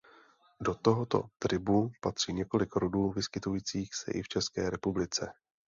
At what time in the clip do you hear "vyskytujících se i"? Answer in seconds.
3.11-4.21